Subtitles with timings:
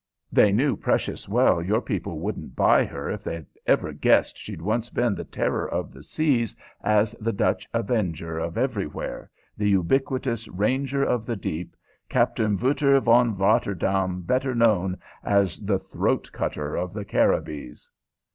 [0.33, 4.59] They knew precious well your people wouldn't buy her if they had ever guessed she'd
[4.63, 10.47] once been the terror of the seas as the Dutch Avenger of everywhere, the ubiquitous
[10.47, 11.75] ranger of the deep,
[12.09, 17.87] Captain Wouter von Rotterdaam, better known as the Throat Cutter of the Caribbees."